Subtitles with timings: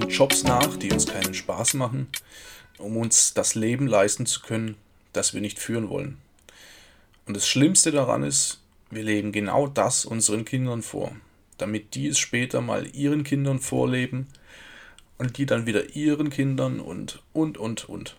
[0.00, 2.08] Jobs nach, die uns keinen Spaß machen,
[2.78, 4.76] um uns das Leben leisten zu können,
[5.12, 6.18] das wir nicht führen wollen.
[7.26, 11.12] Und das Schlimmste daran ist, wir leben genau das unseren Kindern vor,
[11.58, 14.28] damit die es später mal ihren Kindern vorleben
[15.18, 18.16] und die dann wieder ihren Kindern und, und, und, und.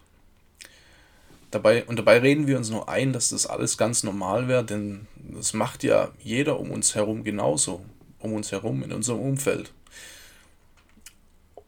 [1.52, 5.08] Dabei, und dabei reden wir uns nur ein, dass das alles ganz normal wäre, denn
[5.16, 7.86] das macht ja jeder um uns herum genauso,
[8.20, 9.72] um uns herum in unserem Umfeld.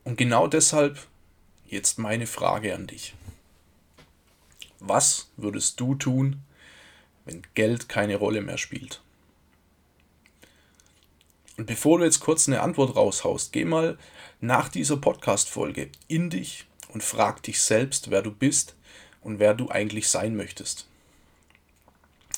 [0.08, 1.06] Und genau deshalb
[1.66, 3.14] jetzt meine Frage an dich.
[4.80, 6.40] Was würdest du tun,
[7.26, 9.02] wenn Geld keine Rolle mehr spielt?
[11.58, 13.98] Und bevor du jetzt kurz eine Antwort raushaust, geh mal
[14.40, 18.76] nach dieser Podcast-Folge in dich und frag dich selbst, wer du bist
[19.24, 20.87] und wer du eigentlich sein möchtest.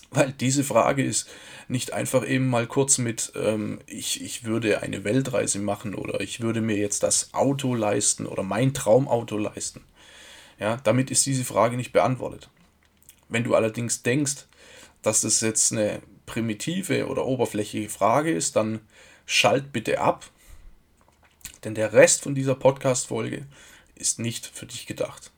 [0.12, 1.30] Weil diese Frage ist
[1.68, 6.42] nicht einfach eben mal kurz mit, ähm, ich, ich würde eine Weltreise machen oder ich
[6.42, 9.82] würde mir jetzt das Auto leisten oder mein Traumauto leisten.
[10.60, 12.50] Ja, damit ist diese Frage nicht beantwortet.
[13.30, 14.48] Wenn du allerdings denkst,
[15.04, 18.82] dass das jetzt eine primitive oder oberflächliche Frage ist, dann
[19.26, 20.26] schalt bitte ab,
[21.64, 23.46] denn der Rest von dieser Podcast-Folge
[23.96, 25.32] ist nicht für dich gedacht.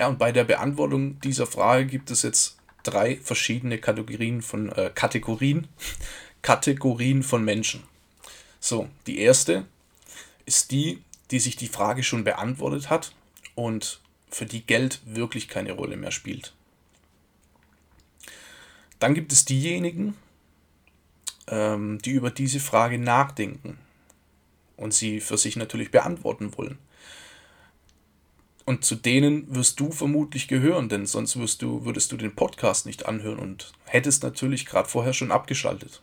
[0.00, 4.90] Ja, und bei der Beantwortung dieser Frage gibt es jetzt drei verschiedene Kategorien von äh,
[4.94, 5.68] Kategorien,
[6.42, 7.82] Kategorien von Menschen.
[8.60, 9.66] So, die erste
[10.46, 13.14] ist die, die sich die Frage schon beantwortet hat
[13.54, 16.54] und für die Geld wirklich keine Rolle mehr spielt.
[19.00, 20.16] Dann gibt es diejenigen,
[21.46, 23.76] ähm, die über diese Frage nachdenken
[24.78, 26.78] und sie für sich natürlich beantworten wollen.
[28.70, 32.86] Und zu denen wirst du vermutlich gehören, denn sonst wirst du, würdest du den Podcast
[32.86, 36.00] nicht anhören und hättest natürlich gerade vorher schon abgeschaltet.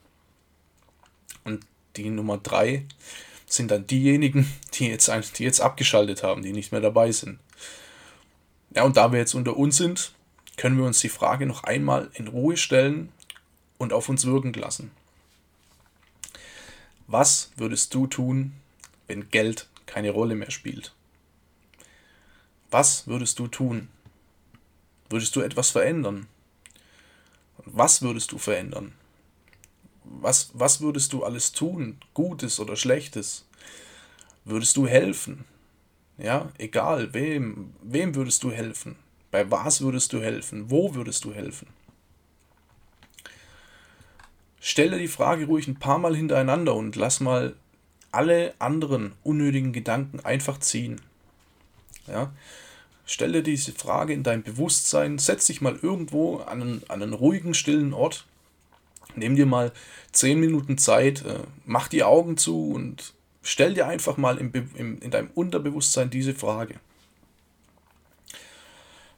[1.45, 2.83] Und die Nummer drei
[3.45, 7.39] sind dann diejenigen, die jetzt, die jetzt abgeschaltet haben, die nicht mehr dabei sind.
[8.75, 10.11] Ja, und da wir jetzt unter uns sind,
[10.57, 13.13] können wir uns die Frage noch einmal in Ruhe stellen
[13.77, 14.91] und auf uns wirken lassen.
[17.07, 18.51] Was würdest du tun,
[19.07, 20.96] wenn Geld keine Rolle mehr spielt?
[22.69, 23.87] Was würdest du tun?
[25.09, 26.27] Würdest du etwas verändern?
[27.65, 28.93] Was würdest du verändern?
[30.03, 31.97] Was, was würdest du alles tun?
[32.13, 33.45] Gutes oder Schlechtes?
[34.45, 35.45] Würdest du helfen?
[36.17, 38.95] Ja, egal, wem, wem würdest du helfen?
[39.31, 40.71] Bei was würdest du helfen?
[40.71, 41.67] Wo würdest du helfen?
[44.59, 47.55] Stelle die Frage ruhig ein paar Mal hintereinander und lass mal
[48.11, 50.99] alle anderen unnötigen Gedanken einfach ziehen.
[52.07, 52.31] Ja?
[53.05, 57.13] Stell dir diese Frage in dein Bewusstsein, setz dich mal irgendwo an einen, an einen
[57.13, 58.25] ruhigen, stillen Ort,
[59.15, 59.71] nimm dir mal
[60.11, 64.99] 10 Minuten Zeit, äh, mach die Augen zu und stell dir einfach mal im, im,
[65.01, 66.75] in deinem Unterbewusstsein diese Frage.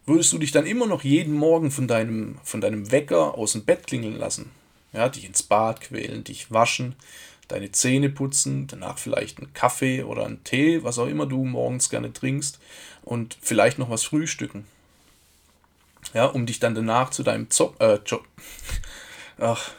[0.06, 3.66] Würdest du dich dann immer noch jeden Morgen von deinem, von deinem Wecker aus dem
[3.66, 4.52] Bett klingeln lassen?
[4.92, 6.96] Ja, dich ins Bad quälen, dich waschen,
[7.50, 11.90] deine Zähne putzen, danach vielleicht einen Kaffee oder einen Tee, was auch immer du morgens
[11.90, 12.60] gerne trinkst
[13.04, 14.66] und vielleicht noch was frühstücken.
[16.14, 18.26] Ja, um dich dann danach zu deinem Job, äh, Job,
[19.40, 19.72] ach,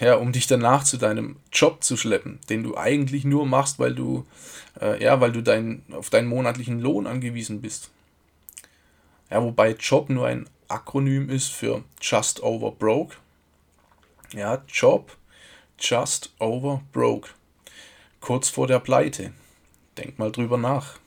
[0.00, 3.94] ja, um dich danach zu deinem Job zu schleppen, den du eigentlich nur machst, weil
[3.94, 4.26] du,
[4.80, 7.90] äh, ja, weil du dein, auf deinen monatlichen Lohn angewiesen bist.
[9.30, 13.16] Ja, wobei Job nur ein Akronym ist für Just Over Broke.
[14.32, 15.16] Ja, Job
[15.80, 17.30] just over broke.
[18.20, 19.32] Kurz vor der Pleite.
[19.96, 20.98] Denk mal drüber nach.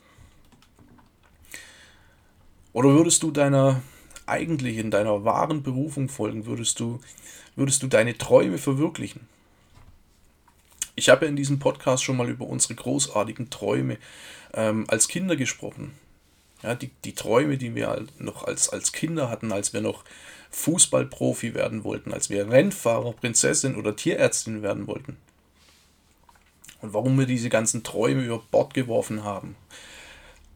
[2.74, 3.82] Oder würdest du deiner
[4.26, 6.46] eigentlichen, deiner wahren Berufung folgen?
[6.46, 7.00] Würdest du,
[7.56, 9.28] würdest du deine Träume verwirklichen?
[10.96, 13.98] Ich habe ja in diesem Podcast schon mal über unsere großartigen Träume
[14.54, 15.94] ähm, als Kinder gesprochen.
[16.64, 20.06] Ja, die, die Träume, die wir noch als, als Kinder hatten, als wir noch
[20.52, 25.18] Fußballprofi werden wollten, als wir Rennfahrer, Prinzessin oder Tierärztin werden wollten.
[26.82, 29.56] Und warum wir diese ganzen Träume über Bord geworfen haben.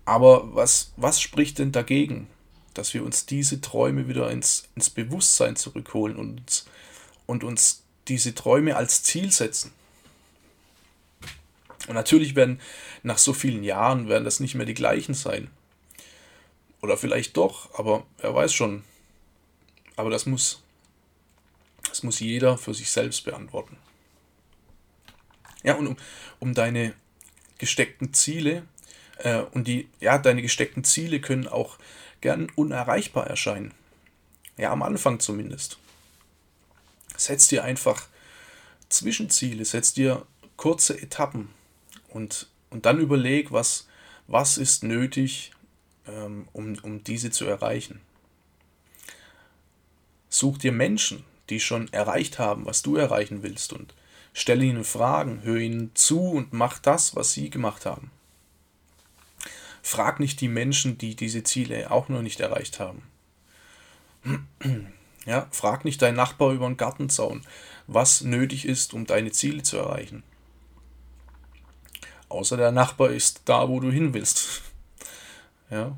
[0.05, 2.27] Aber was, was spricht denn dagegen,
[2.73, 6.65] dass wir uns diese Träume wieder ins, ins Bewusstsein zurückholen und uns,
[7.25, 9.71] und uns diese Träume als Ziel setzen?
[11.87, 12.61] Und natürlich werden
[13.03, 15.49] nach so vielen Jahren werden das nicht mehr die gleichen sein.
[16.81, 18.83] Oder vielleicht doch, aber wer weiß schon.
[19.95, 20.61] Aber das muss,
[21.89, 23.77] das muss jeder für sich selbst beantworten.
[25.63, 25.97] Ja, und um,
[26.39, 26.93] um deine
[27.57, 28.63] gesteckten Ziele
[29.17, 31.77] äh, und die, ja, deine gesteckten Ziele können auch
[32.21, 33.73] gern unerreichbar erscheinen.
[34.57, 35.77] Ja, am Anfang zumindest.
[37.15, 38.07] Setz dir einfach
[38.89, 40.25] Zwischenziele, setz dir
[40.55, 41.49] kurze Etappen
[42.09, 43.87] und, und dann überleg, was,
[44.27, 45.51] was ist nötig,
[46.53, 48.01] um, um diese zu erreichen.
[50.29, 53.93] Such dir Menschen, die schon erreicht haben, was du erreichen willst und
[54.33, 58.11] stelle ihnen Fragen, hör ihnen zu und mach das, was sie gemacht haben.
[59.81, 63.03] Frag nicht die Menschen, die diese Ziele auch noch nicht erreicht haben.
[65.25, 67.45] Ja, frag nicht deinen Nachbar über den Gartenzaun,
[67.85, 70.23] was nötig ist, um deine Ziele zu erreichen.
[72.29, 74.61] Außer der Nachbar ist da, wo du hin willst.
[75.69, 75.97] Ja.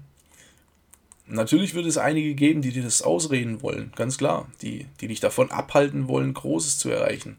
[1.27, 5.19] Natürlich wird es einige geben, die dir das ausreden wollen, ganz klar, die, die dich
[5.19, 7.37] davon abhalten wollen, Großes zu erreichen,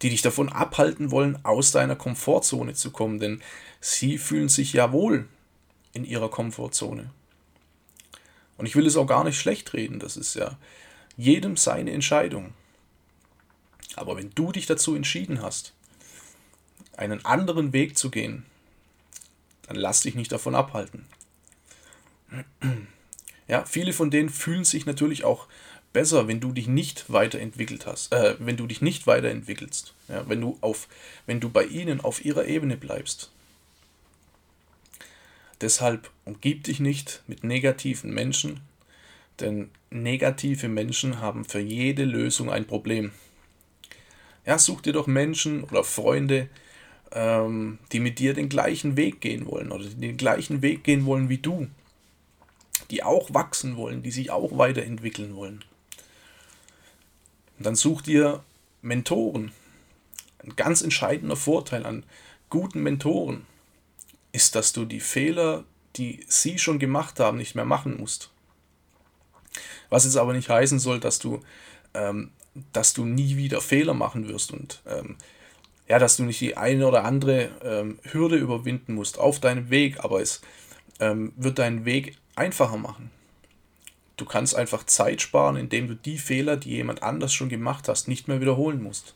[0.00, 3.42] die dich davon abhalten wollen, aus deiner Komfortzone zu kommen, denn
[3.80, 5.28] sie fühlen sich ja wohl
[5.92, 7.10] in ihrer Komfortzone.
[8.56, 10.56] Und ich will es auch gar nicht schlecht reden, das ist ja
[11.18, 12.54] jedem seine Entscheidung.
[13.94, 15.74] Aber wenn du dich dazu entschieden hast,
[16.96, 18.46] einen anderen Weg zu gehen,
[19.66, 21.04] dann lass dich nicht davon abhalten.
[23.48, 25.46] Ja, viele von denen fühlen sich natürlich auch
[25.92, 30.40] besser, wenn du dich nicht weiterentwickelt hast, äh, wenn du dich nicht weiterentwickelst, ja, wenn
[30.40, 30.88] du auf,
[31.26, 33.30] wenn du bei ihnen auf ihrer Ebene bleibst.
[35.60, 38.60] Deshalb umgib dich nicht mit negativen Menschen,
[39.38, 43.12] denn negative Menschen haben für jede Lösung ein Problem.
[44.44, 46.48] Ja, such dir doch Menschen oder Freunde,
[47.12, 51.28] ähm, die mit dir den gleichen Weg gehen wollen oder den gleichen Weg gehen wollen
[51.28, 51.68] wie du,
[52.92, 55.64] die auch wachsen wollen, die sich auch weiterentwickeln wollen.
[57.58, 58.44] Und dann such dir
[58.82, 59.50] Mentoren.
[60.44, 62.04] Ein ganz entscheidender Vorteil an
[62.50, 63.46] guten Mentoren
[64.32, 65.64] ist, dass du die Fehler,
[65.96, 68.30] die sie schon gemacht haben, nicht mehr machen musst.
[69.88, 71.40] Was jetzt aber nicht heißen soll, dass du,
[71.94, 72.30] ähm,
[72.72, 75.16] dass du nie wieder Fehler machen wirst und ähm,
[75.88, 80.04] ja, dass du nicht die eine oder andere ähm, Hürde überwinden musst auf deinem Weg,
[80.04, 80.42] aber es
[81.00, 83.10] ähm, wird deinen Weg einfacher machen.
[84.16, 88.08] Du kannst einfach Zeit sparen, indem du die Fehler, die jemand anders schon gemacht hast,
[88.08, 89.14] nicht mehr wiederholen musst.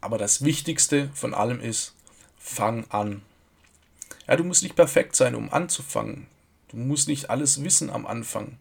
[0.00, 1.94] Aber das Wichtigste von allem ist,
[2.38, 3.22] fang an.
[4.28, 6.26] Ja, du musst nicht perfekt sein, um anzufangen.
[6.68, 8.58] Du musst nicht alles wissen am Anfang.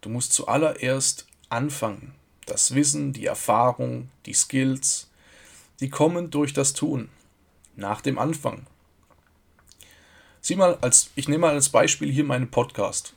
[0.00, 2.14] Du musst zuallererst anfangen.
[2.46, 5.08] Das Wissen, die Erfahrung, die Skills,
[5.80, 7.08] die kommen durch das Tun,
[7.74, 8.66] nach dem Anfang.
[10.46, 13.14] Sieh mal, als, ich nehme mal als Beispiel hier meinen Podcast.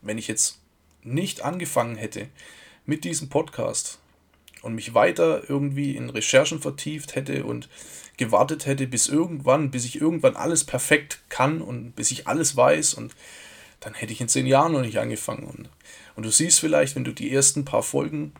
[0.00, 0.58] Wenn ich jetzt
[1.02, 2.28] nicht angefangen hätte
[2.86, 3.98] mit diesem Podcast
[4.62, 7.68] und mich weiter irgendwie in Recherchen vertieft hätte und
[8.16, 12.94] gewartet hätte, bis irgendwann, bis ich irgendwann alles perfekt kann und bis ich alles weiß
[12.94, 13.14] und
[13.80, 15.44] dann hätte ich in zehn Jahren noch nicht angefangen.
[15.44, 15.68] Und,
[16.16, 18.32] und du siehst vielleicht, wenn du die ersten paar Folgen,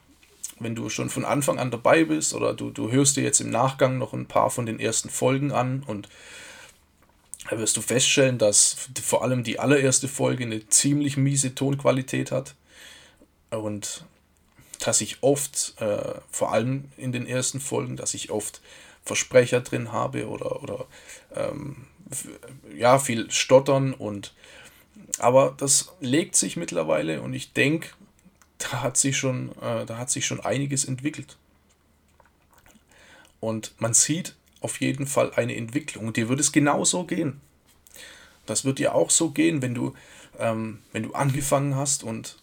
[0.58, 3.50] wenn du schon von Anfang an dabei bist oder du, du hörst dir jetzt im
[3.50, 6.08] Nachgang noch ein paar von den ersten Folgen an und
[7.50, 12.54] da wirst du feststellen, dass vor allem die allererste Folge eine ziemlich miese Tonqualität hat
[13.50, 14.04] und
[14.78, 18.60] dass ich oft, äh, vor allem in den ersten Folgen, dass ich oft
[19.04, 20.86] Versprecher drin habe oder, oder
[21.34, 21.88] ähm,
[22.76, 24.32] ja, viel Stottern und
[25.18, 27.88] aber das legt sich mittlerweile und ich denke,
[28.58, 31.36] da hat sich schon, äh, da hat sich schon einiges entwickelt.
[33.40, 36.12] Und man sieht auf jeden Fall eine Entwicklung.
[36.12, 37.40] Dir wird es genauso gehen.
[38.46, 39.94] Das wird dir auch so gehen, wenn du,
[40.38, 42.38] ähm, wenn du angefangen hast und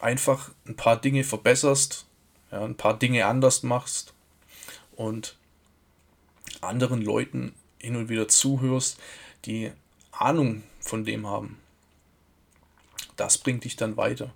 [0.00, 2.06] einfach ein paar Dinge verbesserst,
[2.50, 4.14] ja, ein paar Dinge anders machst
[4.96, 5.36] und
[6.60, 8.98] anderen Leuten hin und wieder zuhörst,
[9.44, 9.72] die
[10.12, 11.58] Ahnung von dem haben.
[13.16, 14.32] Das bringt dich dann weiter.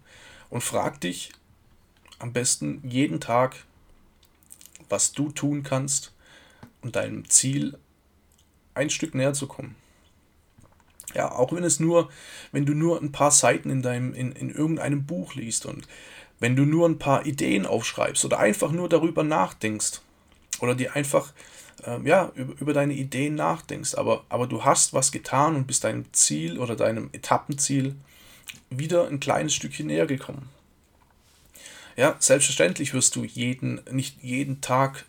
[0.51, 1.33] Und frag dich
[2.19, 3.65] am besten jeden Tag,
[4.89, 6.13] was du tun kannst,
[6.87, 7.77] um deinem Ziel
[8.75, 9.75] ein Stück näher zu kommen.
[11.15, 12.11] Ja, auch wenn es nur,
[12.53, 15.89] wenn du nur ein paar Seiten in deinem, in, in irgendeinem Buch liest und
[16.39, 20.01] wenn du nur ein paar Ideen aufschreibst oder einfach nur darüber nachdenkst
[20.61, 21.33] oder dir einfach
[21.85, 25.85] äh, ja, über, über deine Ideen nachdenkst, aber, aber du hast was getan und bist
[25.85, 27.97] deinem Ziel oder deinem Etappenziel
[28.71, 30.51] wieder ein kleines Stückchen näher gekommen.
[31.97, 35.07] Ja, selbstverständlich wirst du jeden, nicht jeden Tag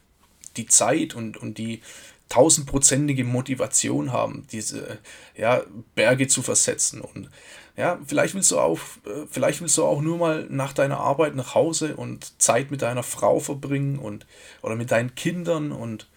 [0.58, 1.82] die Zeit und, und die,
[2.30, 5.00] tausendprozentige Motivation haben, diese
[5.36, 5.62] ja,
[5.96, 7.02] Berge zu versetzen.
[7.02, 7.30] Und
[7.76, 11.36] ja, vielleicht willst du auch, äh, vielleicht willst du auch nur mal nach deiner Arbeit
[11.36, 14.26] nach Hause und Zeit mit deiner Frau verbringen und
[14.62, 16.08] oder mit deinen Kindern und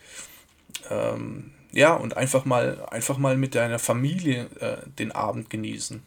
[0.90, 6.02] ähm, ja, und einfach mal, einfach mal mit deiner Familie äh, den Abend genießen.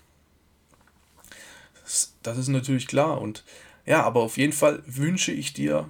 [1.81, 3.21] Das, das ist natürlich klar.
[3.21, 3.45] Und
[3.85, 5.87] ja, aber auf jeden Fall wünsche ich dir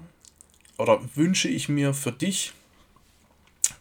[0.78, 2.54] oder wünsche ich mir für dich,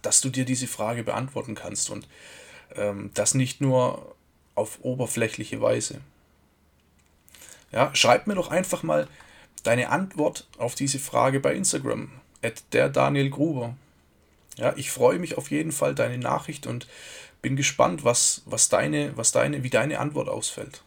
[0.01, 2.07] dass du dir diese Frage beantworten kannst und
[2.75, 4.15] ähm, das nicht nur
[4.55, 6.01] auf oberflächliche Weise.
[7.71, 9.07] Ja, schreib mir doch einfach mal
[9.63, 13.75] deine Antwort auf diese Frage bei Instagram, at der Daniel Gruber.
[14.57, 16.87] Ja, ich freue mich auf jeden Fall deine Nachricht und
[17.41, 20.83] bin gespannt, was, was deine, was deine, wie deine Antwort ausfällt.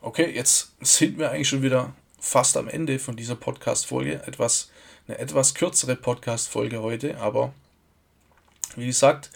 [0.00, 4.22] Okay, jetzt sind wir eigentlich schon wieder fast am Ende von dieser Podcast-Folge.
[4.26, 4.70] Etwas,
[5.06, 7.52] eine etwas kürzere Podcast-Folge heute, aber
[8.76, 9.30] wie gesagt,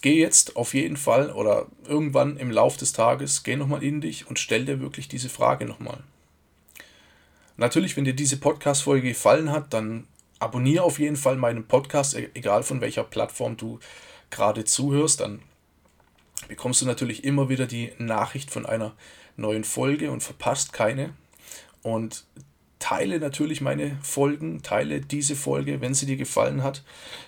[0.00, 4.26] geh jetzt auf jeden Fall oder irgendwann im Lauf des Tages, geh nochmal in dich
[4.26, 5.98] und stell dir wirklich diese Frage nochmal.
[7.56, 10.06] Natürlich, wenn dir diese Podcast-Folge gefallen hat, dann
[10.40, 13.78] abonniere auf jeden Fall meinen Podcast, e-, egal von welcher Plattform du
[14.30, 15.40] gerade zuhörst, dann
[16.48, 18.92] bekommst du natürlich immer wieder die Nachricht von einer
[19.36, 21.14] neuen Folge und verpasst keine.
[21.84, 22.24] Und
[22.80, 26.82] teile natürlich meine Folgen, teile diese Folge, wenn sie dir gefallen hat.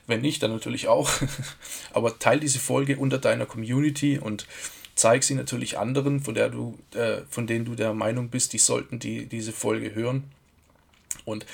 [0.08, 1.08] Wenn nicht, dann natürlich auch.
[1.92, 4.48] Aber teile diese Folge unter deiner Community und
[4.96, 8.58] zeig sie natürlich anderen, von, der du, äh, von denen du der Meinung bist, die
[8.58, 10.24] sollten die, diese Folge hören.
[11.24, 11.46] Und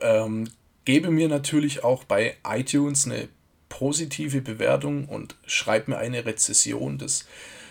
[0.00, 0.48] ähm,
[0.86, 3.28] Gebe mir natürlich auch bei iTunes eine
[3.68, 6.96] positive Bewertung und schreib mir eine Rezession.
[6.96, 7.26] Das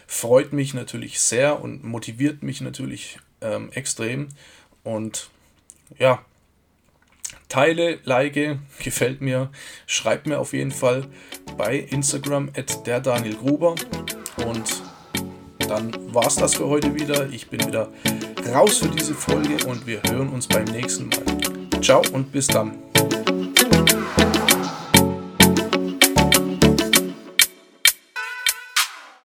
[0.05, 4.27] freut mich natürlich sehr und motiviert mich natürlich ähm, extrem.
[4.85, 5.29] Und
[5.99, 6.23] ja,
[7.49, 9.49] teile, like, gefällt mir,
[9.87, 11.07] schreib mir auf jeden Fall
[11.57, 13.75] bei Instagram at der Daniel Gruber.
[14.45, 14.81] Und
[15.67, 17.27] dann war es das für heute wieder.
[17.29, 17.89] Ich bin wieder
[18.53, 21.81] raus für diese Folge und wir hören uns beim nächsten Mal.
[21.81, 22.77] Ciao und bis dann.